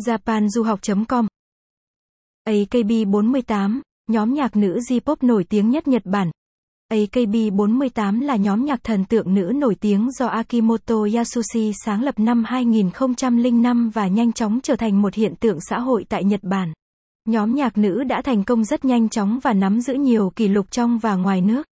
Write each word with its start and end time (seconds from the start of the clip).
japanduhoc.com 0.00 1.26
AKB48, 2.48 3.80
nhóm 4.08 4.34
nhạc 4.34 4.56
nữ 4.56 4.78
J-pop 4.88 5.16
nổi 5.20 5.44
tiếng 5.44 5.70
nhất 5.70 5.88
Nhật 5.88 6.02
Bản. 6.04 6.30
AKB48 6.92 8.22
là 8.22 8.36
nhóm 8.36 8.64
nhạc 8.64 8.84
thần 8.84 9.04
tượng 9.04 9.34
nữ 9.34 9.52
nổi 9.54 9.74
tiếng 9.74 10.10
do 10.10 10.26
Akimoto 10.26 10.94
Yasushi 11.14 11.72
sáng 11.84 12.02
lập 12.02 12.14
năm 12.18 12.44
2005 12.44 13.90
và 13.90 14.06
nhanh 14.06 14.32
chóng 14.32 14.60
trở 14.62 14.76
thành 14.76 15.02
một 15.02 15.14
hiện 15.14 15.34
tượng 15.40 15.58
xã 15.60 15.78
hội 15.78 16.04
tại 16.08 16.24
Nhật 16.24 16.40
Bản. 16.42 16.72
Nhóm 17.28 17.54
nhạc 17.54 17.78
nữ 17.78 18.04
đã 18.04 18.22
thành 18.22 18.44
công 18.44 18.64
rất 18.64 18.84
nhanh 18.84 19.08
chóng 19.08 19.38
và 19.42 19.52
nắm 19.52 19.80
giữ 19.80 19.94
nhiều 19.94 20.32
kỷ 20.36 20.48
lục 20.48 20.70
trong 20.70 20.98
và 20.98 21.14
ngoài 21.14 21.40
nước. 21.40 21.62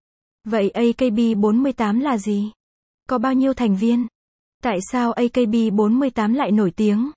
Vậy 0.44 0.70
AKB48 0.74 2.00
là 2.00 2.18
gì? 2.18 2.50
Có 3.08 3.18
bao 3.18 3.34
nhiêu 3.34 3.54
thành 3.54 3.76
viên? 3.76 4.06
Tại 4.62 4.78
sao 4.92 5.12
AKB48 5.12 6.34
lại 6.34 6.52
nổi 6.52 6.70
tiếng? 6.70 7.10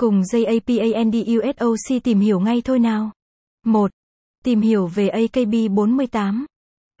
Cùng 0.00 0.22
JAPANDUSOC 0.32 2.02
tìm 2.04 2.20
hiểu 2.20 2.40
ngay 2.40 2.62
thôi 2.64 2.78
nào. 2.78 3.10
1. 3.66 3.90
Tìm 4.44 4.60
hiểu 4.60 4.86
về 4.86 5.08
AKB48. 5.08 6.44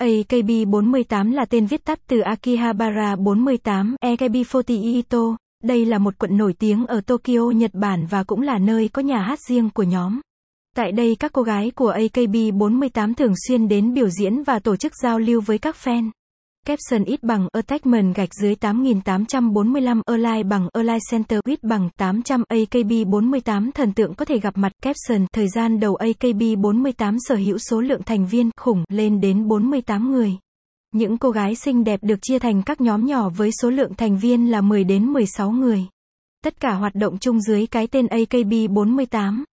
AKB48 0.02 1.32
là 1.32 1.44
tên 1.44 1.66
viết 1.66 1.84
tắt 1.84 1.98
từ 2.06 2.20
Akihabara 2.20 3.16
48, 3.16 3.96
AKB48 4.04 4.82
Ito. 4.82 5.36
Đây 5.62 5.86
là 5.86 5.98
một 5.98 6.18
quận 6.18 6.36
nổi 6.36 6.52
tiếng 6.52 6.86
ở 6.86 7.00
Tokyo, 7.00 7.50
Nhật 7.54 7.70
Bản 7.74 8.06
và 8.10 8.22
cũng 8.22 8.40
là 8.40 8.58
nơi 8.58 8.88
có 8.88 9.02
nhà 9.02 9.22
hát 9.22 9.38
riêng 9.48 9.70
của 9.70 9.82
nhóm. 9.82 10.20
Tại 10.76 10.92
đây 10.92 11.16
các 11.18 11.32
cô 11.32 11.42
gái 11.42 11.70
của 11.70 11.92
AKB48 11.92 13.14
thường 13.14 13.34
xuyên 13.48 13.68
đến 13.68 13.94
biểu 13.94 14.08
diễn 14.08 14.42
và 14.42 14.58
tổ 14.58 14.76
chức 14.76 14.92
giao 15.02 15.18
lưu 15.18 15.40
với 15.40 15.58
các 15.58 15.76
fan. 15.84 16.10
Capson 16.66 17.04
ít 17.04 17.22
bằng 17.22 17.48
Attachment 17.52 18.14
gạch 18.14 18.28
dưới 18.42 18.54
8845 18.54 20.02
Align 20.06 20.48
bằng 20.48 20.68
Align 20.72 20.98
Center 21.10 21.40
ít 21.44 21.62
bằng 21.62 21.88
800 21.96 22.42
AKB48 22.48 23.70
thần 23.70 23.92
tượng 23.92 24.14
có 24.14 24.24
thể 24.24 24.38
gặp 24.38 24.56
mặt 24.56 24.72
Capson 24.82 25.26
thời 25.32 25.48
gian 25.48 25.80
đầu 25.80 25.96
AKB48 25.96 27.16
sở 27.20 27.34
hữu 27.34 27.58
số 27.58 27.80
lượng 27.80 28.02
thành 28.06 28.26
viên 28.26 28.50
khủng 28.56 28.84
lên 28.88 29.20
đến 29.20 29.48
48 29.48 30.12
người. 30.12 30.32
Những 30.94 31.18
cô 31.18 31.30
gái 31.30 31.54
xinh 31.54 31.84
đẹp 31.84 32.00
được 32.02 32.18
chia 32.22 32.38
thành 32.38 32.62
các 32.62 32.80
nhóm 32.80 33.06
nhỏ 33.06 33.28
với 33.28 33.50
số 33.62 33.70
lượng 33.70 33.94
thành 33.94 34.18
viên 34.18 34.50
là 34.50 34.60
10 34.60 34.84
đến 34.84 35.12
16 35.12 35.50
người. 35.50 35.86
Tất 36.44 36.60
cả 36.60 36.72
hoạt 36.72 36.94
động 36.94 37.18
chung 37.18 37.40
dưới 37.40 37.66
cái 37.66 37.86
tên 37.86 38.06
AKB48. 38.06 39.44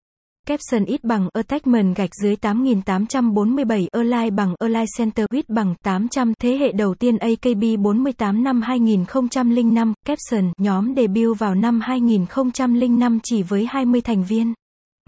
Capson 0.47 0.85
ít 0.85 1.03
bằng 1.03 1.29
Attachment 1.33 1.95
gạch 1.95 2.09
dưới 2.23 2.35
8847 2.35 3.87
Align 3.91 4.35
bằng 4.35 4.55
Align 4.59 4.85
Center 4.97 5.25
ít 5.33 5.49
bằng 5.49 5.75
800 5.83 6.33
thế 6.41 6.57
hệ 6.57 6.71
đầu 6.71 6.95
tiên 6.95 7.15
AKB48 7.15 8.43
năm 8.43 8.61
2005, 8.61 9.93
Capson 10.05 10.51
nhóm 10.57 10.95
debut 10.95 11.39
vào 11.39 11.55
năm 11.55 11.79
2005 11.81 13.19
chỉ 13.23 13.43
với 13.43 13.67
20 13.69 14.01
thành 14.01 14.23
viên. 14.23 14.53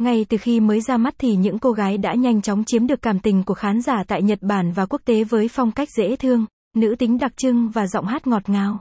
Ngay 0.02 0.26
từ 0.30 0.38
khi 0.38 0.60
mới 0.60 0.82
ra 0.82 0.98
mắt 0.98 1.14
thì 1.18 1.36
những 1.36 1.60
cô 1.60 1.72
gái 1.72 1.98
đã 1.98 2.14
nhanh 2.14 2.42
chóng 2.42 2.64
chiếm 2.64 2.88
được 2.88 3.02
cảm 3.02 3.20
tình 3.20 3.44
của 3.44 3.54
khán 3.54 3.82
giả 3.82 4.04
tại 4.08 4.22
Nhật 4.22 4.40
Bản 4.42 4.72
và 4.72 4.86
quốc 4.86 5.02
tế 5.06 5.24
với 5.24 5.48
phong 5.48 5.72
cách 5.72 5.90
dễ 5.98 6.16
thương, 6.16 6.46
nữ 6.76 6.96
tính 7.00 7.18
đặc 7.18 7.32
trưng 7.38 7.70
và 7.70 7.88
giọng 7.88 8.06
hát 8.06 8.28
ngọt 8.28 8.50
ngào. 8.50 8.80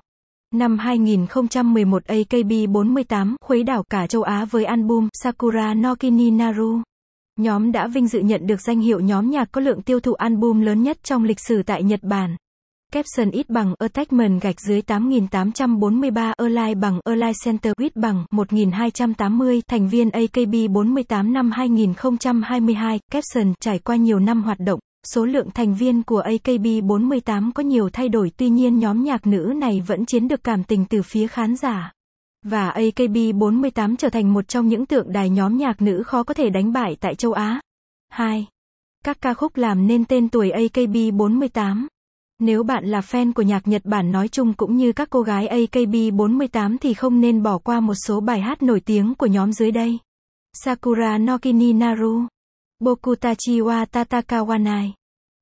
Năm 0.55 0.79
2011 0.79 2.03
AKB48 2.07 3.35
khuấy 3.41 3.63
đảo 3.63 3.83
cả 3.91 4.07
châu 4.07 4.23
Á 4.23 4.45
với 4.45 4.65
album 4.65 5.09
Sakura 5.23 5.75
no 5.75 5.95
Kini 5.95 6.31
Naru. 6.31 6.81
Nhóm 7.39 7.73
đã 7.73 7.87
vinh 7.87 8.09
dự 8.09 8.21
nhận 8.21 8.47
được 8.47 8.61
danh 8.61 8.81
hiệu 8.81 9.01
nhóm 9.01 9.31
nhạc 9.31 9.49
có 9.53 9.61
lượng 9.61 9.83
tiêu 9.83 10.01
thụ 10.01 10.13
album 10.13 10.61
lớn 10.61 10.83
nhất 10.83 10.99
trong 11.03 11.25
lịch 11.25 11.41
sử 11.49 11.63
tại 11.63 11.83
Nhật 11.83 12.01
Bản. 12.03 12.37
Capson 12.93 13.31
ít 13.31 13.51
bằng 13.51 13.75
Attachment 13.79 14.41
gạch 14.41 14.61
dưới 14.61 14.83
8843 14.83 16.33
Align 16.37 16.81
bằng 16.81 17.01
Align 17.05 17.33
Center 17.45 17.73
ít 17.81 17.97
bằng 17.97 18.25
1280 18.31 19.61
thành 19.69 19.89
viên 19.89 20.09
AKB48 20.09 21.33
năm 21.33 21.51
2022. 21.51 23.01
Capson 23.13 23.53
trải 23.61 23.79
qua 23.79 23.97
nhiều 23.97 24.19
năm 24.19 24.43
hoạt 24.43 24.59
động, 24.61 24.81
Số 25.14 25.25
lượng 25.25 25.51
thành 25.55 25.75
viên 25.75 26.03
của 26.03 26.23
AKB48 26.23 27.53
có 27.53 27.62
nhiều 27.62 27.91
thay 27.92 28.08
đổi, 28.08 28.30
tuy 28.36 28.48
nhiên 28.48 28.79
nhóm 28.79 29.05
nhạc 29.05 29.27
nữ 29.27 29.52
này 29.57 29.83
vẫn 29.86 30.07
chiến 30.07 30.29
được 30.29 30.45
cảm 30.45 30.64
tình 30.64 30.85
từ 30.85 31.02
phía 31.02 31.27
khán 31.27 31.57
giả. 31.57 31.92
Và 32.42 32.73
AKB48 32.77 33.96
trở 33.96 34.08
thành 34.08 34.33
một 34.33 34.48
trong 34.48 34.69
những 34.69 34.86
tượng 34.86 35.13
đài 35.13 35.30
nhóm 35.30 35.57
nhạc 35.57 35.83
nữ 35.83 36.02
khó 36.07 36.23
có 36.23 36.35
thể 36.35 36.51
đánh 36.51 36.73
bại 36.73 36.96
tại 37.01 37.14
châu 37.14 37.33
Á. 37.33 37.61
2. 38.08 38.46
Các 39.05 39.20
ca 39.20 39.35
khúc 39.35 39.57
làm 39.57 39.86
nên 39.86 40.05
tên 40.05 40.29
tuổi 40.29 40.51
AKB48 40.51 41.86
Nếu 42.39 42.63
bạn 42.63 42.85
là 42.85 43.01
fan 43.01 43.33
của 43.33 43.42
nhạc 43.42 43.69
Nhật 43.69 43.83
Bản 43.85 44.13
nói 44.13 44.29
chung 44.29 44.52
cũng 44.52 44.77
như 44.77 44.92
các 44.92 45.11
cô 45.11 45.23
gái 45.23 45.48
AKB48 45.48 46.77
thì 46.80 46.95
không 46.95 47.20
nên 47.20 47.42
bỏ 47.42 47.58
qua 47.58 47.80
một 47.80 47.95
số 48.07 48.20
bài 48.20 48.40
hát 48.40 48.63
nổi 48.63 48.80
tiếng 48.80 49.14
của 49.14 49.27
nhóm 49.27 49.52
dưới 49.52 49.70
đây. 49.70 49.98
Sakura 50.64 51.19
no 51.19 51.39
Kini 51.39 51.73
Naru 51.73 52.27
Bokutachi 52.85 53.61
wa 53.61 53.86
Tatakawanai 53.86 54.98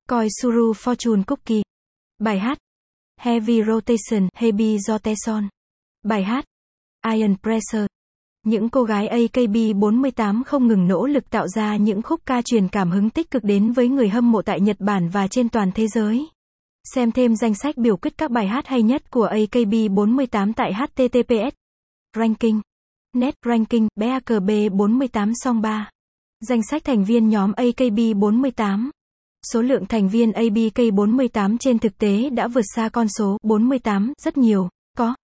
coi 0.07 0.29
Suru 0.43 0.73
Fortune 0.73 1.23
Cookie. 1.23 1.63
Bài 2.19 2.39
hát. 2.39 2.59
Heavy 3.21 3.63
Rotation, 3.63 4.29
Heavy 4.35 4.79
Rotation. 4.79 5.49
Bài 6.03 6.25
hát. 6.25 6.45
Iron 7.15 7.37
Pressure. 7.43 7.87
Những 8.47 8.69
cô 8.69 8.85
gái 8.85 9.09
AKB48 9.09 10.43
không 10.45 10.67
ngừng 10.67 10.89
nỗ 10.89 11.07
lực 11.07 11.31
tạo 11.31 11.49
ra 11.49 11.77
những 11.77 12.03
khúc 12.03 12.21
ca 12.27 12.43
truyền 12.43 12.69
cảm 12.69 12.91
hứng 12.91 13.11
tích 13.11 13.31
cực 13.31 13.45
đến 13.45 13.73
với 13.73 13.89
người 13.89 14.09
hâm 14.09 14.33
mộ 14.33 14.43
tại 14.43 14.61
Nhật 14.61 14.77
Bản 14.81 15.09
và 15.09 15.29
trên 15.29 15.49
toàn 15.49 15.73
thế 15.75 15.87
giới. 15.89 16.27
Xem 16.95 17.13
thêm 17.13 17.37
danh 17.37 17.55
sách 17.55 17.77
biểu 17.77 17.97
quyết 17.97 18.19
các 18.19 18.31
bài 18.31 18.47
hát 18.47 18.67
hay 18.67 18.83
nhất 18.83 19.11
của 19.11 19.29
AKB48 19.29 20.53
tại 20.57 20.73
HTTPS. 20.75 21.55
Ranking. 22.17 22.61
Net 23.15 23.35
Ranking, 23.47 23.89
BAKB 23.97 24.51
48 24.73 25.33
Song 25.35 25.61
3. 25.61 25.91
Danh 26.49 26.61
sách 26.71 26.85
thành 26.85 27.05
viên 27.05 27.29
nhóm 27.29 27.53
AKB48. 27.53 28.91
Số 29.53 29.63
lượng 29.63 29.87
thành 29.87 30.09
viên 30.09 30.31
ABK48 30.31 31.57
trên 31.61 31.79
thực 31.79 31.99
tế 31.99 32.31
đã 32.31 32.49
vượt 32.49 32.65
xa 32.75 32.89
con 32.89 33.07
số 33.09 33.39
48 33.43 34.13
rất 34.23 34.37
nhiều, 34.37 34.69
có. 34.97 35.15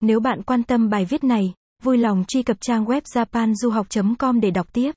Nếu 0.00 0.20
bạn 0.20 0.42
quan 0.42 0.62
tâm 0.62 0.88
bài 0.88 1.04
viết 1.04 1.24
này, 1.24 1.54
vui 1.82 1.98
lòng 1.98 2.24
truy 2.28 2.42
cập 2.42 2.56
trang 2.60 2.84
web 2.84 3.00
japanduhoc.com 3.00 4.40
để 4.40 4.50
đọc 4.50 4.72
tiếp. 4.72 4.92